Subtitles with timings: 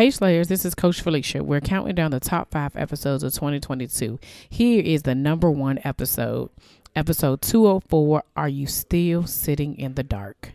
[0.00, 1.44] Hey Slayers, this is Coach Philicia.
[1.44, 4.18] We're counting down the top five episodes of 2022.
[4.48, 6.48] Here is the number one episode,
[6.96, 10.54] episode 204 Are You Still Sitting in the Dark?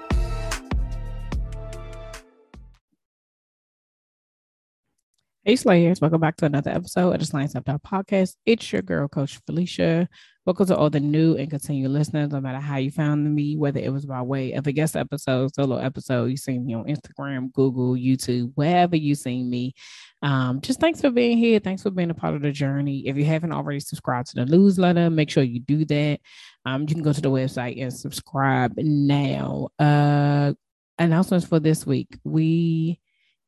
[5.43, 8.35] Hey Slayers, welcome back to another episode of the Slaying Doubt podcast.
[8.45, 10.07] It's your girl, Coach Philicia.
[10.45, 13.79] Welcome to all the new and continued listeners, no matter how you found me, whether
[13.79, 17.51] it was by way of a guest episode, solo episode, you seen me on Instagram,
[17.53, 19.73] Google, YouTube, wherever you seen me.
[20.21, 21.57] Um, just thanks for being here.
[21.57, 23.07] Thanks for being a part of the journey.
[23.07, 26.19] If you haven't already subscribed to the newsletter, make sure you do that.
[26.67, 29.69] Um, you can go to the website and subscribe now.
[29.79, 30.53] Uh,
[30.99, 32.19] announcements for this week.
[32.23, 32.99] We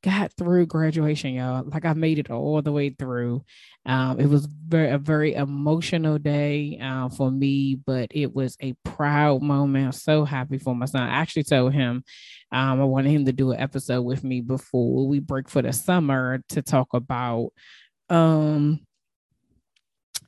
[0.03, 1.63] got through graduation, y'all.
[1.63, 3.43] Like I made it all the way through.
[3.85, 8.73] Um, it was very a very emotional day uh, for me, but it was a
[8.83, 9.85] proud moment.
[9.85, 11.01] I'm so happy for my son.
[11.03, 12.03] I actually told him
[12.51, 15.73] um, I wanted him to do an episode with me before we break for the
[15.73, 17.49] summer to talk about
[18.09, 18.81] um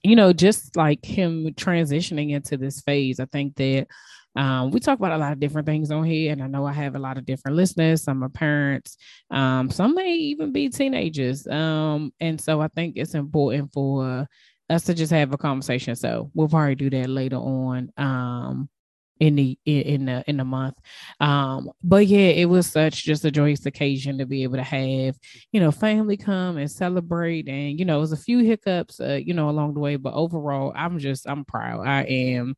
[0.02, 3.20] you know just like him transitioning into this phase.
[3.20, 3.88] I think that
[4.36, 6.74] um, we talk about a lot of different things on here, and I know I
[6.74, 8.04] have a lot of different listeners.
[8.04, 8.98] Some are parents,
[9.32, 11.48] um, some may even be teenagers.
[11.48, 14.28] Um, and so I think it's important for
[14.70, 15.96] us to just have a conversation.
[15.96, 17.92] So we'll probably do that later on.
[17.98, 18.70] Um,
[19.20, 20.76] in the in the in the month
[21.22, 25.18] um but yeah it was such just a joyous occasion to be able to have
[25.54, 29.20] you know family come and celebrate and you know it was a few hiccups uh,
[29.24, 32.56] you know along the way but overall i'm just i'm proud i am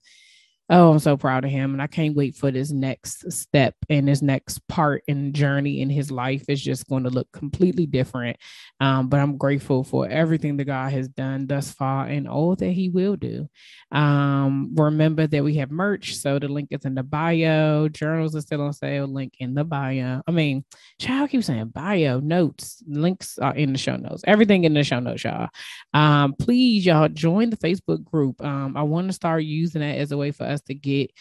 [0.70, 1.72] Oh, I'm so proud of him.
[1.72, 5.90] And I can't wait for this next step and this next part and journey in
[5.90, 8.36] his life is just going to look completely different.
[8.82, 12.72] Um, but I'm grateful for everything that God has done thus far and all that
[12.72, 13.48] he will do.
[13.94, 16.18] Um, remember that we have merch.
[16.18, 17.88] So the link is in the bio.
[17.88, 19.08] Journals are still on sale.
[19.08, 20.22] Link in the bio.
[20.28, 20.66] I mean,
[21.00, 22.84] child keep saying bio notes.
[22.86, 24.24] Links are in the show notes.
[24.28, 25.48] Everything in the show notes, y'all.
[25.94, 28.44] Um, please, y'all join the Facebook group.
[28.44, 31.12] Um, I want to start using that as a way for us to get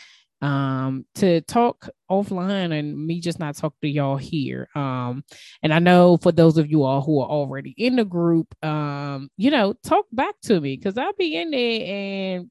[0.42, 5.24] um to talk offline and me just not talk to y'all here um
[5.62, 9.30] and i know for those of you all who are already in the group um
[9.38, 12.50] you know talk back to me because i'll be in there and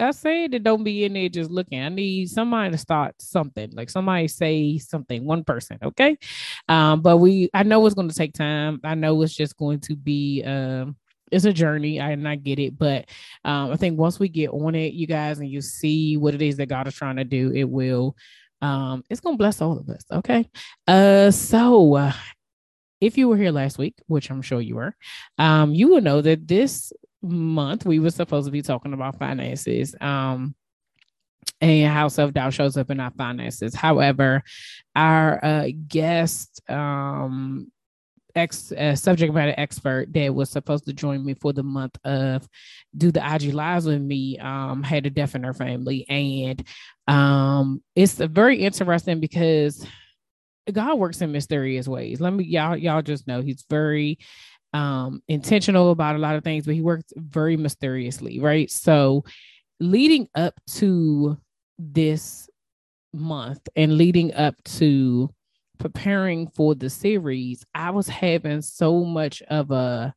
[0.00, 1.82] I said that don't be in there just looking.
[1.82, 6.16] I need somebody to start something, like somebody say something, one person, okay?
[6.68, 8.80] Um, but we I know it's gonna take time.
[8.84, 10.96] I know it's just going to be um
[11.30, 13.06] it's a journey I, and I get it, but
[13.44, 16.42] um, I think once we get on it, you guys, and you see what it
[16.42, 18.16] is that God is trying to do, it will,
[18.62, 20.04] um, it's gonna bless all of us.
[20.12, 20.48] Okay.
[20.86, 22.12] Uh, so uh,
[23.00, 24.94] if you were here last week, which I'm sure you were,
[25.38, 29.94] um, you will know that this month we were supposed to be talking about finances.
[30.00, 30.54] Um,
[31.60, 33.74] and how self doubt shows up in our finances.
[33.74, 34.42] However,
[34.94, 37.70] our uh, guest um,
[38.38, 42.48] ex uh, subject matter expert that was supposed to join me for the month of
[42.96, 46.64] do the IG lives with me um had a death in her family and
[47.08, 49.86] um it's very interesting because
[50.72, 52.20] God works in mysterious ways.
[52.20, 54.18] Let me y'all y'all just know he's very
[54.74, 58.70] um intentional about a lot of things but he works very mysteriously, right?
[58.70, 59.24] So
[59.80, 61.38] leading up to
[61.78, 62.48] this
[63.14, 65.30] month and leading up to
[65.78, 70.14] preparing for the series, I was having so much of a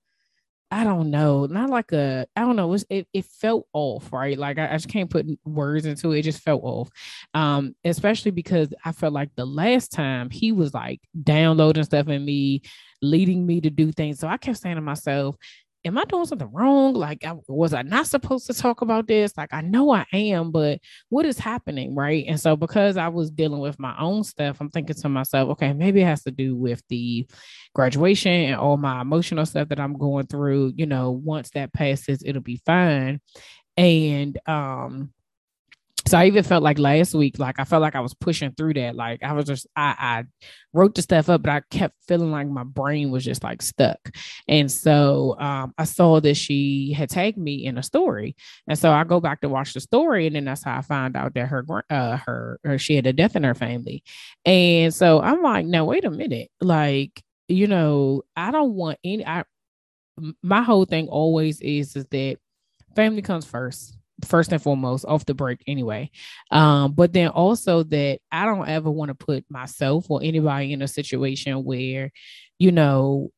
[0.73, 4.37] I don't know, not like a, I don't know, it, it, it felt off, right?
[4.37, 6.19] Like I, I, just can't put words into it.
[6.19, 6.89] It just felt off.
[7.33, 12.23] Um, especially because I felt like the last time he was like downloading stuff in
[12.23, 12.61] me,
[13.01, 14.19] leading me to do things.
[14.19, 15.35] So I kept saying to myself,
[15.83, 16.93] am I doing something wrong?
[16.93, 19.35] Like, I, was I not supposed to talk about this?
[19.35, 21.95] Like, I know I am, but what is happening?
[21.95, 22.25] Right.
[22.27, 25.73] And so, because I was dealing with my own stuff, I'm thinking to myself, okay,
[25.73, 27.27] maybe it has to do with the
[27.73, 30.73] graduation and all my emotional stuff that I'm going through.
[30.75, 33.19] You know, once that passes, it'll be fine.
[33.77, 35.13] And, um,
[36.07, 38.73] so I even felt like last week, like I felt like I was pushing through
[38.75, 38.95] that.
[38.95, 40.23] Like I was just, I, I
[40.73, 43.99] wrote the stuff up, but I kept feeling like my brain was just like stuck.
[44.47, 48.35] And so um, I saw that she had tagged me in a story,
[48.67, 51.15] and so I go back to watch the story, and then that's how I found
[51.15, 54.03] out that her, uh, her, her, she had a death in her family.
[54.45, 59.25] And so I'm like, now wait a minute, like you know, I don't want any.
[59.25, 59.43] I
[60.41, 62.37] my whole thing always is is that
[62.95, 66.09] family comes first first and foremost off the break anyway.
[66.51, 70.81] Um, but then also that I don't ever want to put myself or anybody in
[70.81, 72.11] a situation where,
[72.59, 73.31] you know,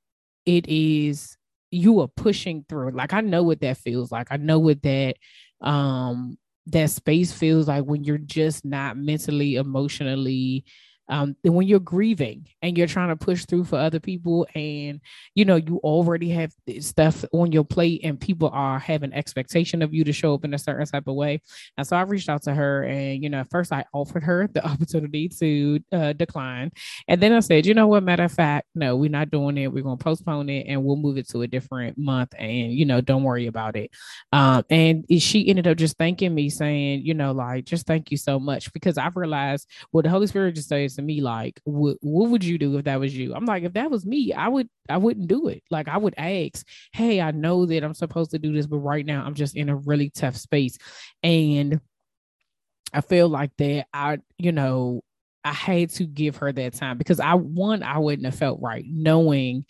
[0.46, 1.38] it is
[1.72, 2.92] you are pushing through.
[2.92, 4.28] Like I know what that feels like.
[4.32, 5.16] I know what that
[5.62, 6.38] um
[6.68, 10.66] that space feels like when you're just not mentally, emotionally,
[11.14, 15.00] um, when you're grieving and you're trying to push through for other people and
[15.36, 19.94] you know you already have stuff on your plate and people are having expectation of
[19.94, 21.40] you to show up in a certain type of way.
[21.78, 24.66] And so i reached out to her and you know first i offered her the
[24.66, 26.72] opportunity to uh, decline.
[27.08, 28.02] And then i said you know what?
[28.02, 29.72] Matter of fact no we're not doing it.
[29.72, 32.86] We're going to postpone it and we'll move it to a different month and you
[32.86, 33.92] know don't worry about it.
[34.32, 38.18] Um, and she ended up just thanking me saying you know like just thank you
[38.18, 38.74] so much.
[38.74, 42.44] Because i've realized what the holy spirit just says to me like what, what would
[42.44, 43.34] you do if that was you?
[43.34, 45.64] I'm like if that was me i would i wouldn't do it.
[45.70, 49.06] Like i would ask hey i know that i'm supposed to do this but right
[49.06, 50.78] now i'm just in a really tough space
[51.22, 51.80] and
[52.94, 55.02] i feel like that i you know
[55.44, 58.86] i had to give her that time because i one i wouldn't have felt right
[58.88, 59.66] knowing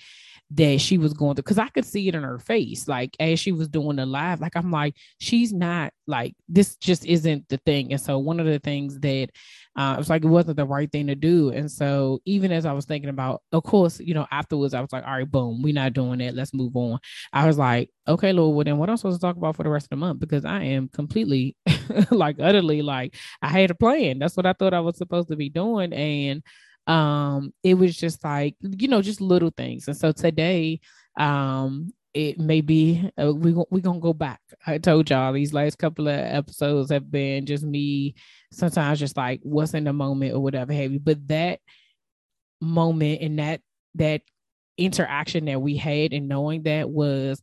[0.56, 2.88] that she was going through because I could see it in her face.
[2.88, 7.06] Like as she was doing the live, like I'm like, she's not like this just
[7.06, 7.92] isn't the thing.
[7.92, 9.30] And so one of the things that
[9.76, 11.50] uh, it was like it wasn't the right thing to do.
[11.50, 14.94] And so even as I was thinking about, of course, you know, afterwards I was
[14.94, 16.36] like, all right, boom, we're not doing it.
[16.36, 17.00] Let's move on.
[17.32, 19.64] I was like, okay, Lord, well then what am I supposed to talk about for
[19.64, 20.20] the rest of the month?
[20.20, 21.56] Because I am completely
[22.12, 24.20] like utterly like I had a plan.
[24.20, 25.94] That's what I thought I was supposed to be doing.
[25.94, 26.44] And
[26.88, 29.88] um it was just like you know just little things.
[29.88, 30.80] And so today
[31.18, 34.40] um it may be uh, we we gonna go back.
[34.68, 38.16] I told y'all these last couple of episodes have been just me
[38.52, 41.00] sometimes just like what's in the moment or whatever have you.
[41.00, 41.60] But that
[42.62, 43.62] moment and that
[43.96, 44.22] that
[44.78, 47.42] interaction that we had and knowing that was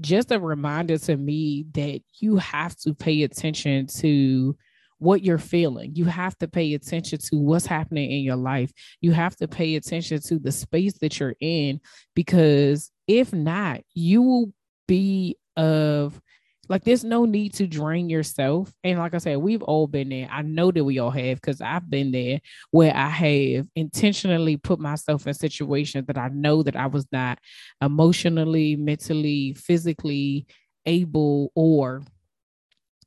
[0.00, 4.56] just a reminder to me that you have to pay attention to
[5.02, 5.96] what you're feeling.
[5.96, 8.72] You have to pay attention to what's happening in your life.
[9.00, 11.80] You have to pay attention to the space that you're in
[12.14, 14.52] because if not, you will
[14.86, 16.20] be of
[16.68, 18.72] like there's no need to drain yourself.
[18.84, 20.28] And like I said, we've all been there.
[20.30, 22.40] I know that we all have because I've been there
[22.70, 27.40] where I have intentionally put myself in situations that I know that I was not
[27.82, 30.46] emotionally, mentally, physically
[30.86, 32.02] able or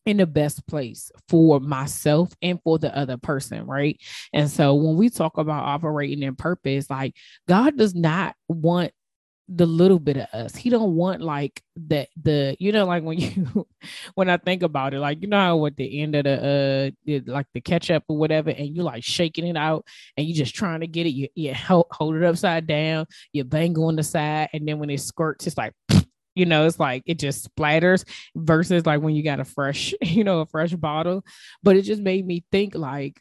[0.05, 3.99] in the best place for myself and for the other person, right?
[4.33, 7.15] And so when we talk about operating in purpose, like
[7.47, 8.91] God does not want
[9.47, 10.55] the little bit of us.
[10.55, 13.67] He don't want like that the you know like when you
[14.15, 17.31] when I think about it, like you know how at the end of the uh
[17.31, 19.85] like the ketchup or whatever, and you like shaking it out
[20.17, 23.43] and you just trying to get it, you, you hold, hold it upside down, you
[23.43, 25.73] bang on the side, and then when it squirts, it's like
[26.35, 28.03] you know it's like it just splatters
[28.35, 31.23] versus like when you got a fresh you know a fresh bottle.
[31.63, 33.19] But it just made me think like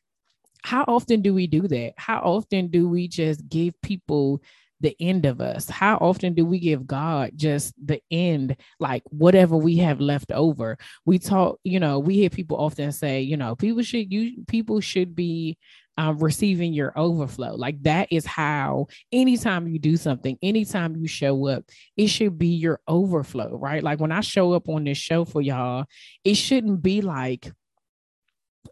[0.62, 1.92] how often do we do that?
[1.98, 4.42] How often do we just give people
[4.84, 9.56] the end of us how often do we give god just the end like whatever
[9.56, 10.76] we have left over
[11.06, 14.80] we talk you know we hear people often say you know people should you people
[14.80, 15.56] should be
[15.96, 17.54] um, receiving your overflow.
[17.54, 21.64] Like that is how anytime you do something, anytime you show up,
[21.96, 23.82] it should be your overflow, right?
[23.82, 25.86] Like when I show up on this show for y'all,
[26.24, 27.50] it shouldn't be like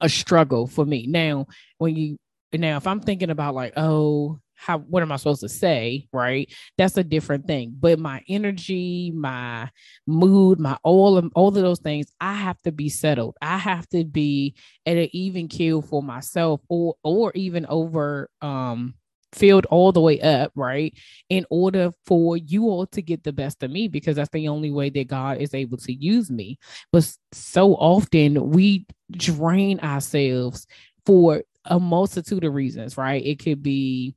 [0.00, 1.06] a struggle for me.
[1.06, 1.46] Now,
[1.78, 2.18] when you
[2.52, 6.06] now if I'm thinking about like, oh, how what am I supposed to say?
[6.12, 6.52] Right.
[6.78, 7.74] That's a different thing.
[7.78, 9.68] But my energy, my
[10.06, 13.36] mood, my all of all of those things, I have to be settled.
[13.42, 14.54] I have to be
[14.86, 18.94] at an even keel for myself or or even over um
[19.32, 20.94] filled all the way up, right?
[21.30, 24.70] In order for you all to get the best of me, because that's the only
[24.70, 26.58] way that God is able to use me.
[26.92, 30.66] But so often we drain ourselves
[31.06, 33.24] for a multitude of reasons, right?
[33.24, 34.14] It could be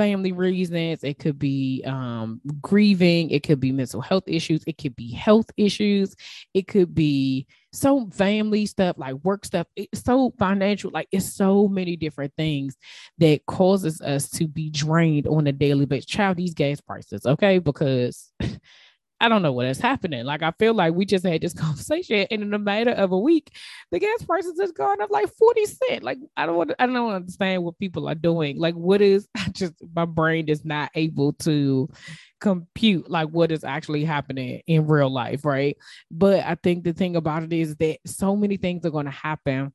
[0.00, 4.96] family reasons, it could be um, grieving, it could be mental health issues, it could
[4.96, 6.16] be health issues,
[6.54, 11.68] it could be so family stuff, like work stuff, it's so financial, like it's so
[11.68, 12.78] many different things
[13.18, 16.06] that causes us to be drained on a daily basis.
[16.06, 17.58] Child, these gas prices, okay?
[17.58, 18.32] Because
[19.20, 20.24] I don't know what is happening.
[20.24, 23.18] Like I feel like we just had this conversation, and in a matter of a
[23.18, 23.54] week,
[23.90, 26.02] the gas prices has gone up like forty cent.
[26.02, 28.58] Like I don't want, I don't understand what people are doing.
[28.58, 29.28] Like what is?
[29.36, 31.88] I just my brain is not able to
[32.40, 35.76] compute like what is actually happening in real life, right?
[36.10, 39.10] But I think the thing about it is that so many things are going to
[39.10, 39.72] happen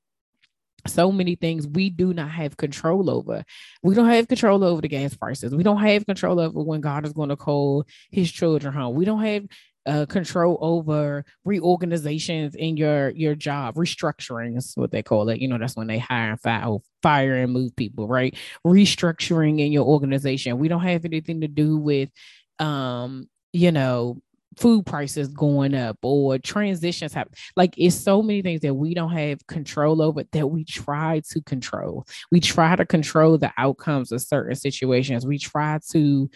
[0.88, 3.44] so many things we do not have control over.
[3.84, 5.56] We don't have control over the gas prices.
[5.56, 8.96] We don't have control over when God is going to call his children home.
[8.96, 9.46] We don't have
[9.86, 15.48] uh, control over reorganizations in your your job restructuring is what they call it you
[15.48, 19.86] know that's when they hire and fire, fire and move people right restructuring in your
[19.86, 22.10] organization we don't have anything to do with
[22.58, 24.20] um you know
[24.58, 27.34] food prices going up or transitions happen.
[27.56, 31.42] Like it's so many things that we don't have control over that we try to
[31.42, 32.06] control.
[32.32, 35.26] We try to control the outcomes of certain situations.
[35.26, 36.30] We try to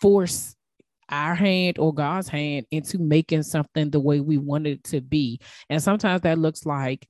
[0.00, 0.54] force
[1.10, 5.40] our hand or God's hand into making something the way we want it to be.
[5.70, 7.08] And sometimes that looks like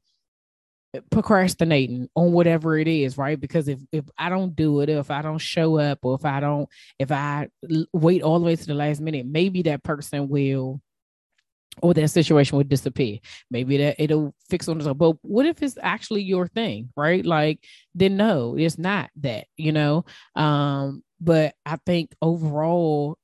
[1.11, 3.38] procrastinating on whatever it is right?
[3.38, 6.40] Because if if i don't do it if i don't show up or if i
[6.40, 6.68] don't
[6.99, 7.49] if i
[7.92, 10.80] wait all the way to the last minute maybe that person will
[11.80, 13.18] or that situation would disappear.
[13.52, 17.25] Maybe that it'll fix on itself but what if it's actually your thing right?
[17.25, 17.64] Like
[17.95, 20.04] then no it's not that you know?
[20.35, 23.18] Um but i think overall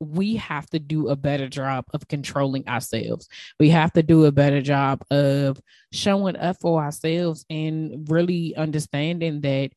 [0.00, 3.28] we have to do a better job of controlling ourselves.
[3.58, 5.60] We have to do a better job of
[5.92, 9.70] showing up for ourselves and really understanding that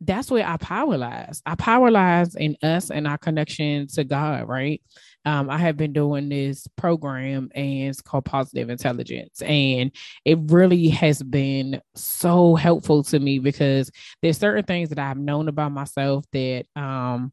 [0.00, 1.42] that's where our power lies.
[1.44, 4.80] Our power lies in us and our connection to God, right?
[5.26, 9.42] Um, I have been doing this program and it's called Positive Intelligence.
[9.42, 9.90] And
[10.24, 13.90] it really has been so helpful to me because
[14.22, 17.32] there's certain things that I've known about myself that um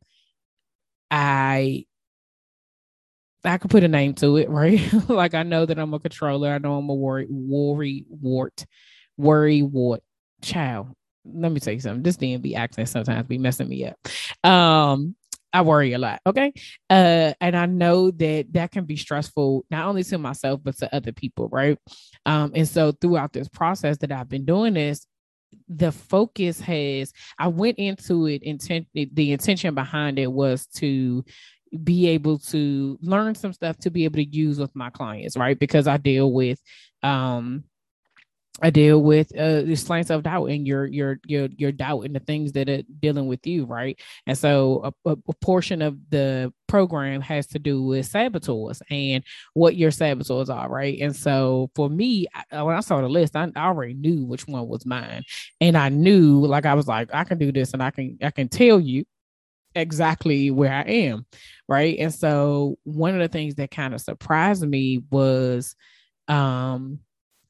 [1.10, 1.87] I
[3.48, 4.82] I could put a name to it, right?
[5.10, 6.50] like I know that I'm a controller.
[6.50, 8.66] I know I'm a worry, worry, wart,
[9.18, 10.04] worry, wart,
[10.42, 10.90] child.
[11.26, 12.04] Let me tell you something.
[12.04, 14.50] This DMV accent sometimes be messing me up.
[14.50, 15.16] Um,
[15.54, 16.22] I worry a lot.
[16.26, 16.54] Okay.
[16.90, 20.96] Uh, and I know that that can be stressful, not only to myself, but to
[20.96, 21.50] other people.
[21.50, 21.78] Right.
[22.26, 25.08] Um, and so throughout this process that I've been doing this,
[25.70, 31.24] the focus has, I went into it intent, the intention behind it was to
[31.84, 35.58] be able to learn some stuff to be able to use with my clients, right?
[35.58, 36.60] Because I deal with
[37.04, 37.64] um
[38.60, 42.16] I deal with uh this slant of doubt and your your your your doubt and
[42.16, 44.00] the things that are dealing with you, right?
[44.26, 49.76] And so a, a, portion of the program has to do with saboteurs and what
[49.76, 50.98] your saboteurs are, right?
[51.00, 54.48] And so for me, I, when I saw the list, I, I already knew which
[54.48, 55.24] one was mine,
[55.62, 58.32] and I knew like I was like I can do this, and I can I
[58.32, 59.06] can tell you
[59.78, 61.26] exactly where I am.
[61.68, 61.98] Right.
[62.00, 65.76] And so one of the things that kind of surprised me was
[66.28, 67.00] um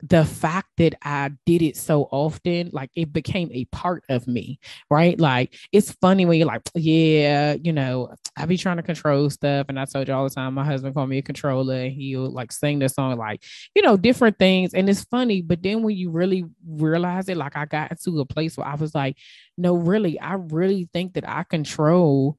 [0.01, 4.60] the fact that I did it so often, like it became a part of me,
[4.92, 5.20] right?
[5.20, 9.66] Like it's funny when you're like, yeah, you know, I be trying to control stuff.
[9.70, 12.30] And I told you all the time, my husband called me a controller and he'll
[12.30, 13.44] like sing the song, like,
[13.75, 14.74] you know, different things.
[14.74, 15.42] And it's funny.
[15.42, 18.75] But then when you really realize it, like I got to a place where I
[18.75, 19.18] was like,
[19.58, 22.38] no, really, I really think that I control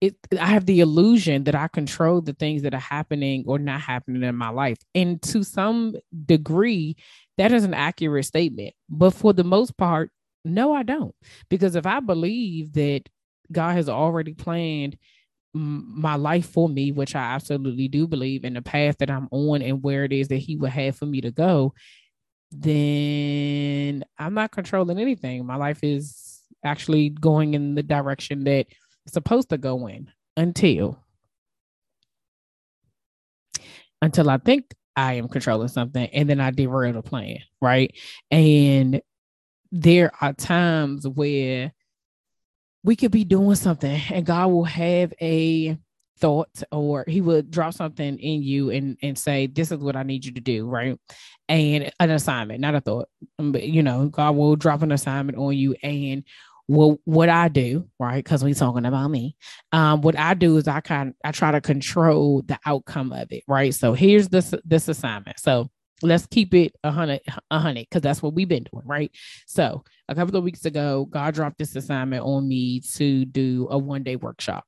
[0.00, 3.80] it i have the illusion that i control the things that are happening or not
[3.80, 4.78] happening in my life.
[4.94, 5.94] And to some
[6.26, 6.96] degree
[7.38, 8.74] that is an accurate statement.
[8.88, 10.10] But for the most part
[10.44, 11.14] no i don't.
[11.48, 13.02] Because if i believe that
[13.50, 14.98] god has already planned
[15.54, 19.62] my life for me which i absolutely do believe in the path that i'm on
[19.62, 21.72] and where it is that he would have for me to go
[22.52, 25.46] then i'm not controlling anything.
[25.46, 28.66] My life is actually going in the direction that
[29.06, 30.98] supposed to go in until
[34.02, 37.94] until I think I am controlling something and then I derail the plan, right?
[38.30, 39.00] And
[39.72, 41.72] there are times where
[42.82, 45.76] we could be doing something and God will have a
[46.18, 50.02] thought or he would drop something in you and and say this is what I
[50.02, 50.98] need you to do, right?
[51.48, 53.08] And an assignment, not a thought.
[53.38, 56.24] But you know, God will drop an assignment on you and
[56.68, 58.22] well, what I do, right?
[58.22, 59.36] Because we're talking about me.
[59.72, 63.44] Um, what I do is I kind I try to control the outcome of it,
[63.46, 63.74] right?
[63.74, 65.38] So here's this this assignment.
[65.38, 65.70] So
[66.02, 67.20] let's keep it a hundred,
[67.50, 69.10] a hundred, because that's what we've been doing, right?
[69.46, 73.78] So a couple of weeks ago, God dropped this assignment on me to do a
[73.78, 74.64] one day workshop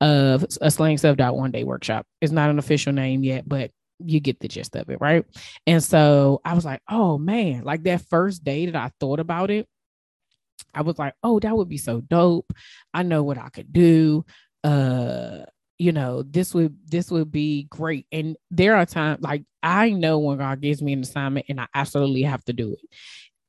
[0.00, 2.06] of a slaying self doubt one day workshop.
[2.20, 3.70] It's not an official name yet, but
[4.04, 5.24] you get the gist of it, right?
[5.66, 9.50] And so I was like, oh man, like that first day that I thought about
[9.50, 9.68] it,
[10.74, 12.52] I was like, oh, that would be so dope.
[12.94, 14.24] I know what I could do.
[14.64, 15.40] Uh,
[15.78, 18.06] you know, this would this would be great.
[18.12, 21.66] And there are times like I know when God gives me an assignment and I
[21.74, 22.88] absolutely have to do it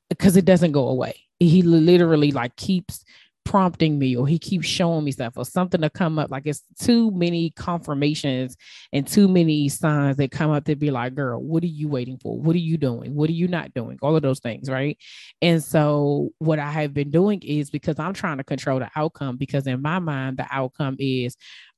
[0.09, 1.19] because it doesn't go away.
[1.39, 3.03] He literally like keeps
[3.45, 6.63] prompting me or he keeps showing me stuff or something to come up like it's
[6.79, 8.55] too many confirmations
[8.91, 12.17] and too many signs that come up to be like girl what are you waiting
[12.17, 14.97] for what are you doing what are you not doing all of those things right
[15.41, 19.35] and so what i have been doing is because i'm trying to control the outcome
[19.37, 21.35] because in my mind the outcome is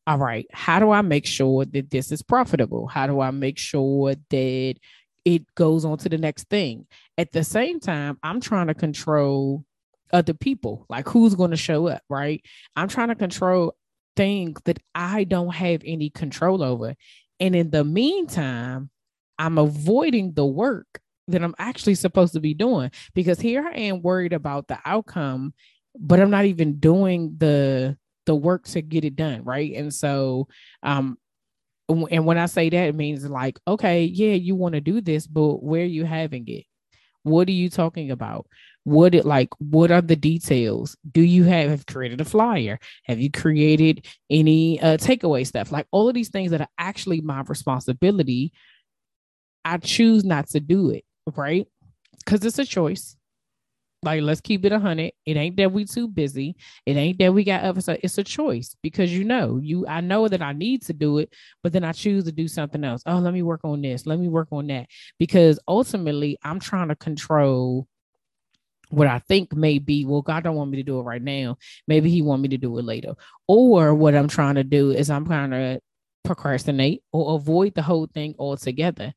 [0.08, 2.88] all right, how do I make sure that this is profitable?
[2.88, 4.76] How do I make sure that
[5.26, 6.86] it goes on to the next thing?
[7.18, 9.66] At the same time, I'm trying to control
[10.16, 12.42] other people, like who's going to show up, right?
[12.76, 13.76] I'm trying to control
[14.16, 16.96] things that I don't have any control over.
[17.40, 18.90] And in the meantime,
[19.38, 20.88] I'm avoiding the work
[21.28, 25.54] that I'm actually supposed to be doing because here I am worried about the outcome,
[26.00, 29.74] but I'm not even doing the the work to get it done, right?
[29.76, 30.48] And so
[30.82, 31.18] um
[32.10, 35.28] and when I say that it means like, okay, yeah, you want to do this,
[35.28, 36.66] but where are you having it?
[37.24, 38.48] What are you talking about?
[38.86, 39.50] What it like?
[39.58, 40.96] What are the details?
[41.12, 42.80] Do you have, have created a flyer?
[43.06, 45.72] Have you created any uh, takeaway stuff?
[45.72, 48.54] Like all of these things that are actually my responsibility.
[49.66, 51.04] I choose not to do it,
[51.36, 51.68] right?
[52.24, 53.18] Because it's a choice.
[54.04, 55.14] Like, let's keep it a hundred.
[55.26, 56.56] It ain't that we too busy.
[56.86, 57.98] It ain't that we got other stuff.
[58.04, 61.34] It's a choice because you know, you I know that I need to do it,
[61.64, 63.02] but then I choose to do something else.
[63.08, 64.06] Oh, let me work on this.
[64.06, 64.86] Let me work on that.
[65.18, 67.88] Because ultimately I'm trying to control
[68.90, 71.58] what I think may be, well, God don't want me to do it right now.
[71.88, 73.16] Maybe He want me to do it later.
[73.48, 75.80] Or what I'm trying to do is I'm kind of
[76.24, 79.14] procrastinate or avoid the whole thing altogether.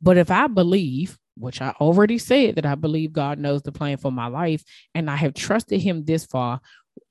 [0.00, 3.96] But if I believe, which I already said that I believe God knows the plan
[3.96, 6.60] for my life, and I have trusted Him this far,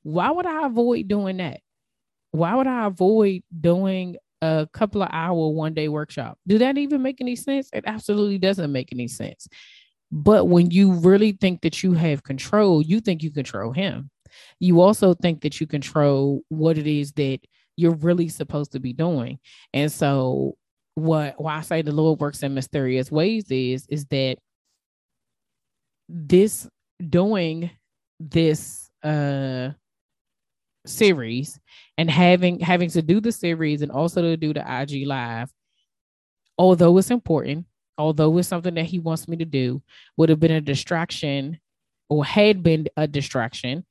[0.04, 1.62] why would I avoid doing that?
[2.32, 6.38] Why would I avoid doing a couple of hour one day workshop?
[6.46, 7.70] Do that even make any sense?
[7.74, 9.48] It absolutely doesn't make any sense.
[10.12, 14.10] But when you really think that you have control, you think you control him.
[14.60, 17.40] You also think that you control what it is that
[17.76, 19.40] you're really supposed to be doing.
[19.74, 20.58] And so
[20.96, 24.38] what why I say the Lord works in mysterious ways is is that
[26.10, 26.68] this
[27.10, 27.70] doing
[28.20, 29.70] this uh
[30.86, 31.60] series
[31.98, 35.52] and having having to do the series and also to do the IG live
[36.58, 37.67] although it's important
[37.98, 39.82] although it's something that he wants me to do,
[40.16, 41.60] would have been a distraction
[42.10, 43.86] or had been a distraction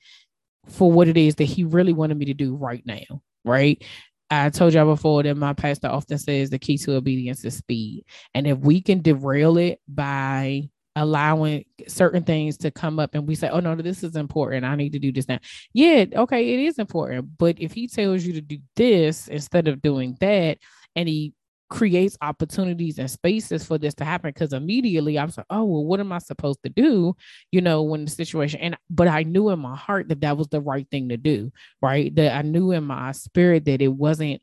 [0.69, 3.23] for what it is that he really wanted me to do right now.
[3.45, 3.83] Right.
[4.31, 8.05] I told y'all before that my pastor often says the key to obedience is speed.
[8.35, 13.35] And if we can derail it by allowing certain things to come up and we
[13.35, 14.65] say, oh no, this is important.
[14.65, 15.39] I need to do this now.
[15.75, 17.39] Yeah, okay, it is important.
[17.39, 20.59] But if he tells you to do this instead of doing that,
[20.97, 21.35] and he
[21.69, 25.85] creates opportunities and spaces for this to happen because immediately I was like, oh, well,
[25.85, 27.17] what am I supposed to do?
[27.51, 30.49] You know, when the situation, and but I knew in my heart that that was
[30.49, 31.53] the right thing to do,
[31.83, 32.15] right?
[32.15, 34.41] That I knew in my spirit that it wasn't,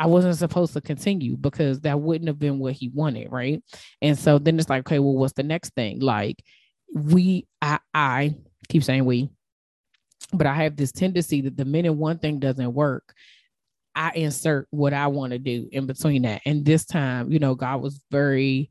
[0.00, 3.62] I wasn't supposed to continue because that wouldn't have been what he wanted, right?
[4.00, 6.00] And so then it's like, okay, well, what's the next thing?
[6.00, 6.42] Like,
[6.94, 8.34] we, I, I
[8.68, 9.30] keep saying we,
[10.32, 13.14] but I have this tendency that the minute one thing doesn't work,
[13.94, 16.42] I insert what I want to do in between that.
[16.46, 18.70] And this time, you know, God was very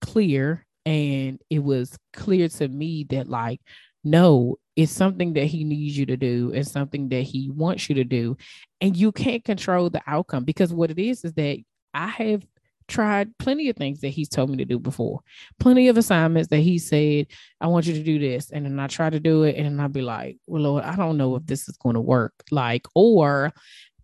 [0.00, 3.60] clear and it was clear to me that like
[4.04, 6.52] no, it's something that he needs you to do.
[6.54, 8.36] and something that he wants you to do.
[8.80, 11.58] And you can't control the outcome because what it is is that
[11.94, 12.46] I have
[12.86, 15.20] tried plenty of things that he's told me to do before,
[15.58, 17.26] plenty of assignments that he said,
[17.60, 18.50] I want you to do this.
[18.50, 19.56] And then I try to do it.
[19.56, 22.00] And then I'll be like, well, Lord, I don't know if this is going to
[22.00, 22.32] work.
[22.50, 23.52] Like, or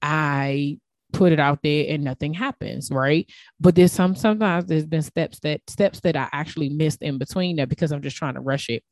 [0.04, 0.78] I
[1.14, 3.28] put it out there and nothing happens, right?
[3.58, 7.56] But there's some sometimes there's been steps that steps that I actually missed in between
[7.56, 8.84] that because I'm just trying to rush it.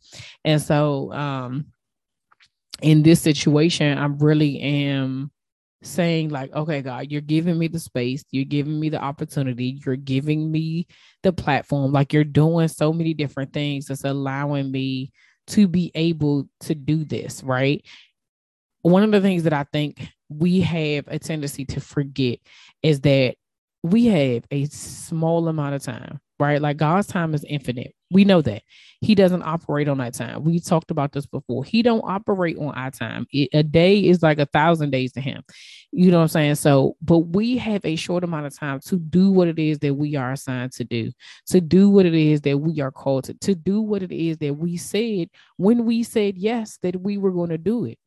[0.44, 1.66] And so um
[2.80, 5.30] in this situation, I really am
[5.84, 9.96] saying like okay god you're giving me the space you're giving me the opportunity you're
[9.96, 10.86] giving me
[11.24, 15.10] the platform like you're doing so many different things that's allowing me
[15.48, 17.84] to be able to do this right
[18.82, 22.38] one of the things that i think we have a tendency to forget
[22.82, 23.36] is that
[23.82, 26.62] we have a small amount of time, right?
[26.62, 27.94] Like God's time is infinite.
[28.12, 28.62] We know that.
[29.00, 30.44] He doesn't operate on that time.
[30.44, 31.64] We talked about this before.
[31.64, 33.26] He don't operate on our time.
[33.32, 35.42] It, a day is like a thousand days to him.
[35.90, 36.54] You know what I'm saying?
[36.56, 39.94] So, but we have a short amount of time to do what it is that
[39.94, 41.10] we are assigned to do,
[41.46, 44.38] to do what it is that we are called to, to do what it is
[44.38, 47.98] that we said when we said yes that we were going to do it.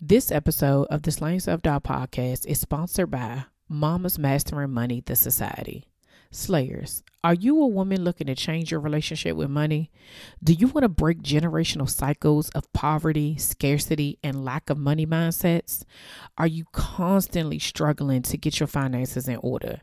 [0.00, 5.16] This episode of the Slaying Self Doubt podcast is sponsored by Mama's Mastering Money, the
[5.16, 5.88] Society.
[6.30, 9.90] Slayers, are you a woman looking to change your relationship with money?
[10.42, 15.82] Do you want to break generational cycles of poverty, scarcity, and lack of money mindsets?
[16.38, 19.80] Are you constantly struggling to get your finances in order?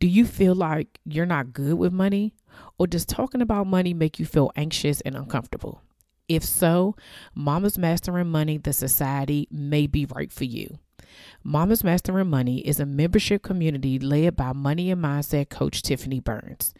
[0.00, 2.34] Do you feel like you're not good with money?
[2.78, 5.82] Or does talking about money make you feel anxious and uncomfortable?
[6.28, 6.96] If so,
[7.34, 10.78] Mama's Mastering Money, the society, may be right for you.
[11.44, 16.74] Mama's Mastering Money is a membership community led by money and mindset coach Tiffany Burns.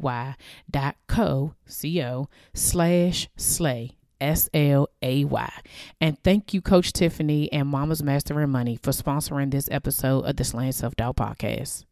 [0.69, 5.53] dot co, C O, slash slay, S L A Y.
[5.99, 10.43] And thank you, Coach Tiffany and Mama's Mastering Money, for sponsoring this episode of the
[10.43, 11.86] Slaying Self Doubt Podcast.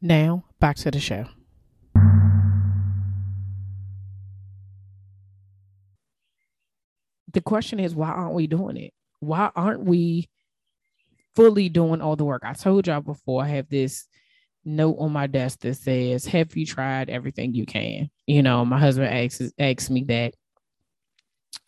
[0.00, 1.26] Now, back to the show.
[7.32, 8.92] The question is, why aren't we doing it?
[9.18, 10.28] Why aren't we
[11.34, 12.42] fully doing all the work.
[12.44, 14.06] I told y'all before I have this
[14.64, 18.10] note on my desk that says, Have you tried everything you can?
[18.26, 20.34] You know, my husband asks asks me that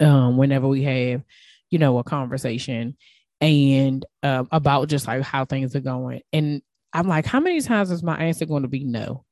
[0.00, 1.22] um whenever we have,
[1.70, 2.96] you know, a conversation
[3.40, 6.22] and uh, about just like how things are going.
[6.32, 9.24] And I'm like, how many times is my answer going to be no?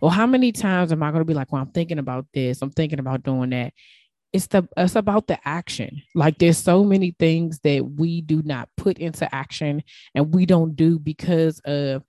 [0.00, 2.62] Or how many times am I going to be like, well, I'm thinking about this,
[2.62, 3.72] I'm thinking about doing that
[4.32, 8.68] it's the it's about the action like there's so many things that we do not
[8.76, 9.82] put into action
[10.14, 12.02] and we don't do because of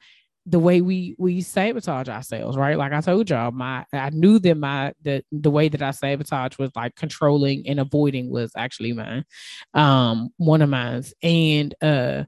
[0.50, 4.56] the way we we sabotage ourselves right like i told y'all my i knew that
[4.56, 9.26] my the the way that i sabotage was like controlling and avoiding was actually mine
[9.74, 12.24] um one of mine and uh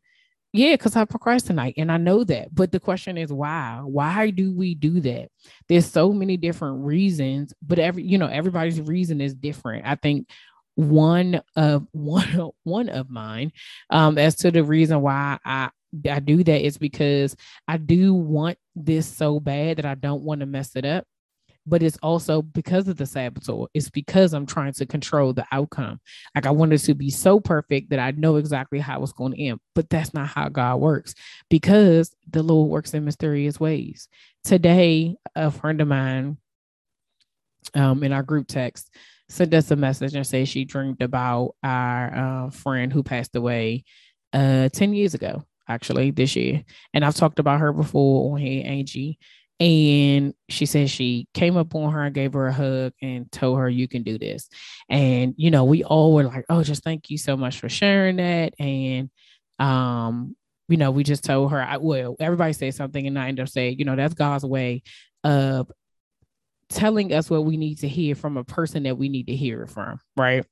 [0.52, 2.54] yeah, because I procrastinate and I know that.
[2.54, 3.82] But the question is why?
[3.84, 5.30] Why do we do that?
[5.68, 9.86] There's so many different reasons, but every you know, everybody's reason is different.
[9.86, 10.28] I think
[10.76, 13.52] one of one one of mine
[13.90, 15.70] um as to the reason why I
[16.10, 17.36] I do that is because
[17.68, 21.06] I do want this so bad that I don't want to mess it up
[21.70, 23.66] but it's also because of the saboteur.
[23.74, 26.00] It's because I'm trying to control the outcome.
[26.34, 29.34] Like I want it to be so perfect that I know exactly how it's going
[29.34, 31.14] to end, but that's not how God works
[31.50, 34.08] because the Lord works in mysterious ways.
[34.44, 36.38] Today, a friend of mine
[37.76, 38.90] um, in our group text
[39.28, 43.84] sent us a message and said she dreamed about our uh, friend who passed away
[44.34, 46.64] uh, 10 years ago, actually, this year.
[46.94, 49.20] And I've talked about her before on here, Angie.
[49.62, 53.60] And she said she came up on her and gave her a hug and told
[53.60, 54.50] her, You can do this.
[54.90, 58.18] And, you know, we all were like, Oh, just thank you so much for sharing
[58.18, 58.54] that.
[58.60, 59.10] And,
[59.60, 60.36] um,
[60.70, 63.50] you know, we just told her, I, well, everybody said something, and I ended up
[63.50, 64.84] saying, you know, that's God's way
[65.24, 65.70] of
[66.70, 69.64] telling us what we need to hear from a person that we need to hear
[69.64, 70.46] it from, right?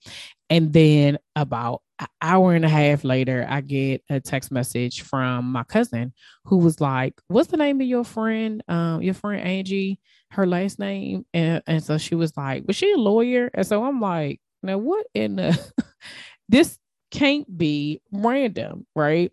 [0.49, 5.51] And then about an hour and a half later, I get a text message from
[5.51, 6.13] my cousin
[6.45, 8.63] who was like, What's the name of your friend?
[8.67, 9.99] Um, your friend Angie,
[10.31, 11.25] her last name.
[11.33, 13.49] And, and so she was like, Was she a lawyer?
[13.53, 15.73] And so I'm like, Now what in the
[16.49, 16.77] this
[17.11, 19.31] can't be random, right?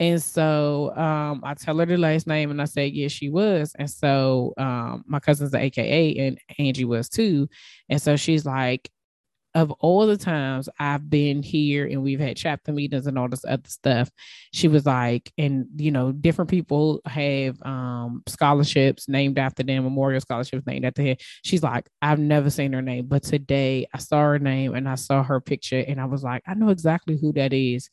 [0.00, 3.74] And so um, I tell her the last name and I said, yes, she was.
[3.78, 7.48] And so um, my cousin's an AKA and Angie was too.
[7.90, 8.90] And so she's like,
[9.54, 13.44] of all the times I've been here and we've had chapter meetings and all this
[13.46, 14.10] other stuff,
[14.52, 20.20] she was like, and you know, different people have um, scholarships named after them, memorial
[20.20, 21.16] scholarships named after her.
[21.44, 24.94] She's like, I've never seen her name, but today I saw her name and I
[24.96, 27.90] saw her picture and I was like, I know exactly who that is.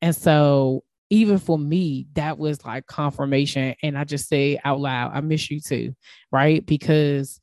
[0.00, 3.74] And so even for me, that was like confirmation.
[3.82, 5.94] And I just say out loud, I miss you too,
[6.30, 6.64] right?
[6.64, 7.40] Because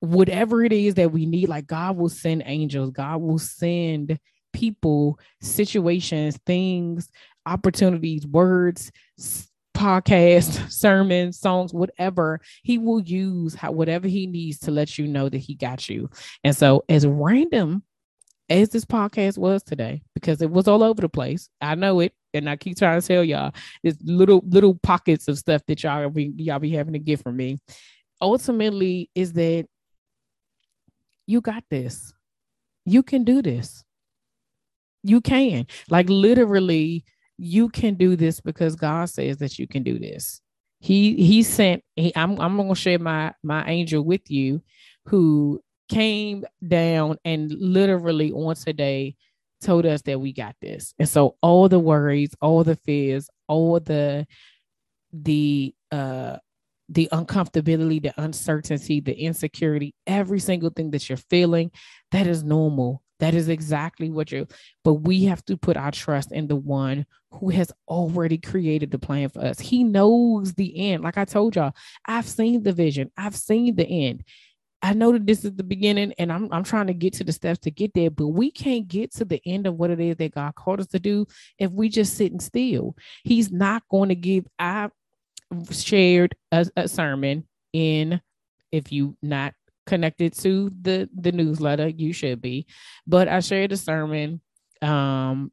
[0.00, 4.18] whatever it is that we need, like God will send angels, God will send
[4.52, 7.08] people, situations, things,
[7.46, 8.92] opportunities, words,
[9.74, 12.40] podcasts, sermons, songs, whatever.
[12.62, 16.10] He will use how, whatever he needs to let you know that he got you.
[16.44, 17.82] And so, as random
[18.50, 22.12] as this podcast was today, because it was all over the place, I know it
[22.34, 26.08] and I keep trying to tell y'all, it's little little pockets of stuff that y'all
[26.10, 27.58] be y'all be having to get from me.
[28.20, 29.66] Ultimately, is that
[31.26, 32.12] you got this.
[32.84, 33.84] You can do this.
[35.02, 35.66] You can.
[35.88, 37.04] Like literally,
[37.38, 40.40] you can do this because God says that you can do this.
[40.80, 44.62] He he sent he, I'm I'm gonna share my my angel with you
[45.06, 49.16] who came down and literally on today
[49.64, 50.94] told us that we got this.
[50.98, 54.26] And so all the worries, all the fears, all the
[55.12, 56.36] the uh
[56.88, 61.70] the uncomfortability, the uncertainty, the insecurity, every single thing that you're feeling,
[62.12, 63.02] that is normal.
[63.20, 64.46] That is exactly what you're,
[64.82, 68.98] but we have to put our trust in the one who has already created the
[68.98, 69.60] plan for us.
[69.60, 71.04] He knows the end.
[71.04, 71.74] Like I told y'all,
[72.04, 74.24] I've seen the vision, I've seen the end.
[74.84, 77.32] I know that this is the beginning and I'm, I'm trying to get to the
[77.32, 80.16] steps to get there, but we can't get to the end of what it is
[80.16, 81.26] that God called us to do
[81.58, 82.94] if we just sitting still.
[83.22, 84.90] He's not going to give, I
[85.70, 88.20] shared a, a sermon in,
[88.70, 89.54] if you not
[89.86, 92.66] connected to the the newsletter you should be
[93.06, 94.40] but i shared a sermon
[94.80, 95.52] um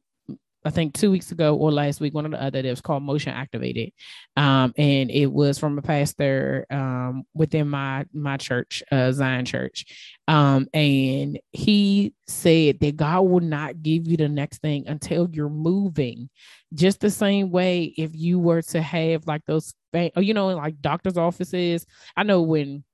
[0.64, 3.02] I think two weeks ago or last week, one of the other that was called
[3.02, 3.92] Motion Activated,
[4.36, 9.84] um, and it was from a pastor um, within my my church, uh, Zion Church,
[10.28, 15.48] um, and he said that God will not give you the next thing until you're
[15.48, 16.28] moving.
[16.74, 19.74] Just the same way, if you were to have like those,
[20.16, 21.86] you know, like doctors' offices.
[22.16, 22.84] I know when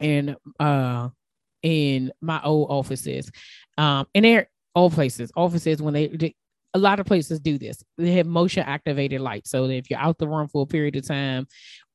[0.00, 1.08] in uh
[1.62, 3.30] in my old offices
[3.78, 6.34] um and they're all places offices when they, they
[6.74, 7.82] a lot of places do this.
[7.98, 9.50] They have motion activated lights.
[9.50, 11.46] So if you're out the room for a period of time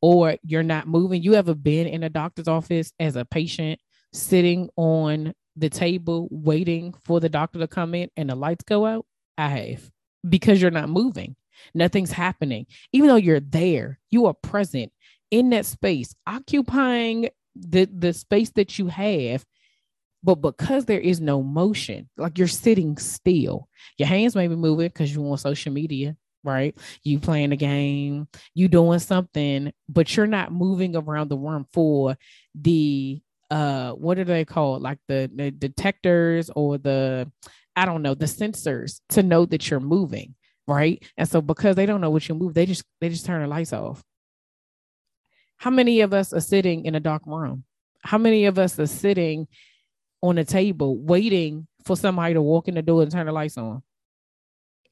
[0.02, 3.80] or you're not moving you ever been in a doctor's office as a patient
[4.14, 8.86] sitting on the table waiting for the doctor to come in and the lights go
[8.86, 9.06] out?
[9.38, 9.90] I have
[10.28, 11.36] because you're not moving.
[11.74, 12.68] Nothing's happening.
[12.94, 14.92] Even though you're there you are present
[15.32, 19.44] in that space occupying the the space that you have
[20.28, 23.68] but because there is no motion like you're sitting still.
[23.98, 26.78] Your hands may be moving because you're on social media right?
[27.04, 32.16] You playing a game you doing something but you're not moving around the room for
[32.56, 37.32] the uh what are they called like the, the detectors or the
[37.76, 40.36] i don't know the sensors to know that you're moving
[40.68, 41.04] right?
[41.18, 43.48] And so because they don't know what you move they just they just turn the
[43.48, 44.04] lights off.
[45.58, 47.64] How many of us are sitting in a dark room?
[48.04, 49.48] How many of us are sitting
[50.22, 53.58] on a table waiting for somebody to walk in the door and turn the lights
[53.58, 53.82] on?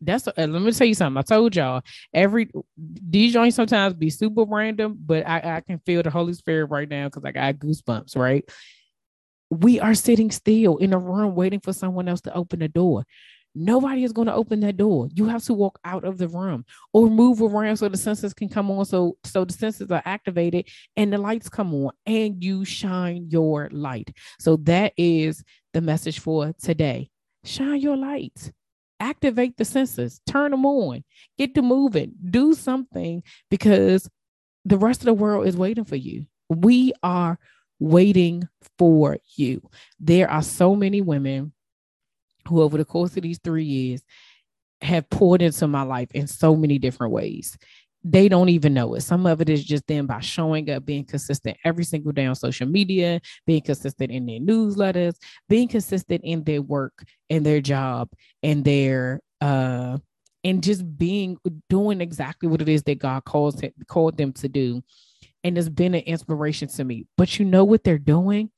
[0.01, 1.17] That's a, let me tell you something.
[1.17, 1.81] I told y'all
[2.13, 6.65] every these joints sometimes be super random, but I, I can feel the Holy Spirit
[6.65, 8.43] right now because I got goosebumps, right?
[9.49, 13.05] We are sitting still in a room waiting for someone else to open the door.
[13.55, 15.07] Nobody is going to open that door.
[15.13, 18.49] You have to walk out of the room or move around so the sensors can
[18.49, 18.83] come on.
[18.85, 23.69] So, so the sensors are activated and the lights come on and you shine your
[23.71, 24.13] light.
[24.39, 25.41] So that is
[25.73, 27.09] the message for today.
[27.45, 28.51] Shine your light.
[28.99, 31.03] Activate the sensors, turn them on,
[31.37, 34.09] get to moving, do something because
[34.63, 36.25] the rest of the world is waiting for you.
[36.49, 37.37] We are
[37.79, 39.69] waiting for you.
[39.99, 41.53] There are so many women
[42.47, 44.01] who over the course of these three years
[44.81, 47.57] have poured into my life in so many different ways.
[48.03, 49.01] They don't even know it.
[49.01, 52.35] Some of it is just them by showing up, being consistent every single day on
[52.35, 55.15] social media, being consistent in their newsletters,
[55.49, 58.09] being consistent in their work and their job
[58.43, 59.97] and their uh
[60.43, 64.83] and just being doing exactly what it is that God calls called them to do.
[65.43, 67.07] And it's been an inspiration to me.
[67.17, 68.51] But you know what they're doing?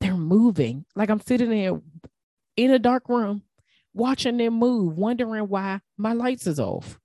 [0.00, 0.84] They're moving.
[0.94, 1.80] Like I'm sitting there
[2.56, 3.42] in a dark room
[3.94, 6.98] watching them move, wondering why my lights is off.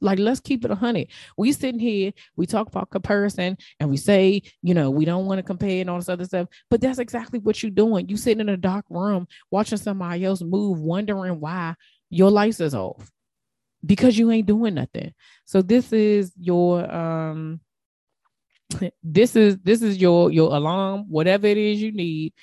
[0.00, 1.08] Like, let's keep it a hundred.
[1.38, 5.38] We sitting here, we talk about comparison, and we say, you know, we don't want
[5.38, 6.48] to compare and all this other stuff.
[6.68, 8.08] But that's exactly what you're doing.
[8.08, 11.74] You sitting in a dark room watching somebody else move, wondering why
[12.10, 13.10] your lights is off
[13.86, 15.14] because you ain't doing nothing.
[15.44, 17.60] So this is your um
[19.02, 22.34] this is this is your your alarm, whatever it is you need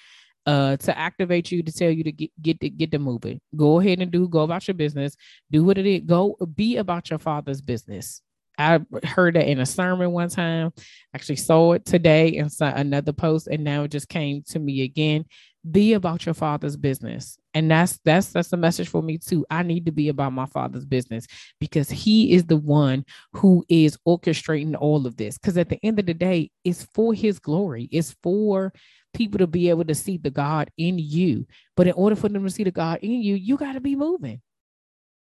[0.45, 3.39] uh to activate you to tell you to get get to get the moving.
[3.55, 5.15] Go ahead and do go about your business.
[5.51, 6.01] Do what it is.
[6.01, 8.21] Go be about your father's business.
[8.57, 10.71] I heard that in a sermon one time.
[11.13, 15.25] Actually saw it today in another post, and now it just came to me again.
[15.69, 19.45] Be about your father's business, and that's that's that's a message for me too.
[19.49, 21.27] I need to be about my father's business
[21.59, 25.37] because he is the one who is orchestrating all of this.
[25.37, 27.89] Because at the end of the day, it's for his glory.
[27.91, 28.73] It's for
[29.13, 31.45] people to be able to see the God in you.
[31.75, 33.95] But in order for them to see the God in you, you got to be
[33.95, 34.41] moving.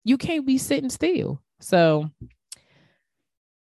[0.04, 1.40] You can't be sitting still.
[1.61, 2.11] So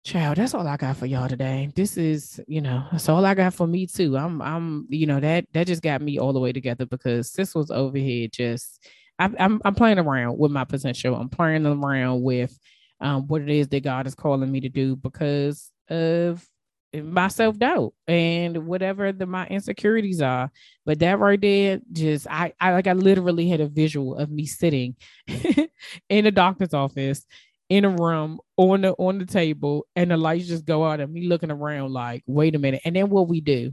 [0.04, 1.70] Child, that's all I got for y'all today.
[1.76, 4.16] This is, you know, that's all I got for me too.
[4.16, 7.54] I'm, I'm, you know, that that just got me all the way together because this
[7.54, 8.84] was over here just.
[9.18, 11.14] I'm, I'm, I'm playing around with my potential.
[11.14, 12.58] I'm playing around with
[13.00, 16.44] um, what it is that God is calling me to do because of
[16.94, 20.50] my self doubt and whatever the my insecurities are.
[20.84, 24.46] But that right there, just I, I like I literally had a visual of me
[24.46, 24.96] sitting
[26.08, 27.24] in a doctor's office
[27.72, 31.10] in a room on the on the table and the lights just go out and
[31.10, 32.82] me looking around like, wait a minute.
[32.84, 33.72] And then what we do?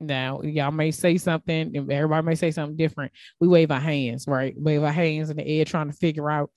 [0.00, 3.12] Now, y'all may say something, and everybody may say something different.
[3.40, 4.52] We wave our hands, right?
[4.56, 6.50] Wave our hands in the air trying to figure out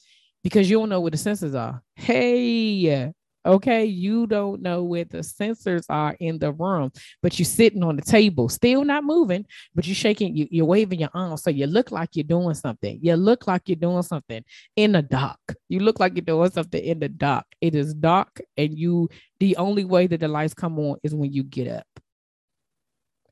[0.43, 1.83] because you don't know what the senses are.
[1.95, 6.91] Hey, Okay, you don't know where the sensors are in the room,
[7.23, 10.99] but you're sitting on the table, still not moving, but you're shaking, you, you're waving
[10.99, 11.41] your arms.
[11.41, 12.99] So you look like you're doing something.
[13.01, 14.43] You look like you're doing something
[14.75, 15.39] in the dark.
[15.69, 17.45] You look like you're doing something in the dark.
[17.61, 21.33] It is dark, and you the only way that the lights come on is when
[21.33, 21.87] you get up.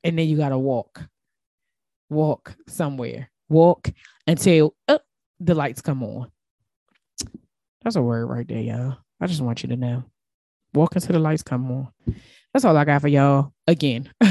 [0.03, 1.03] And then you gotta walk.
[2.09, 3.29] Walk somewhere.
[3.47, 3.89] Walk
[4.25, 4.73] until
[5.39, 6.31] the lights come on.
[7.83, 8.97] That's a word right there, y'all.
[9.19, 10.03] I just want you to know.
[10.73, 12.15] Walk until the lights come on.
[12.53, 13.53] That's all I got for y'all.
[13.67, 14.11] Again.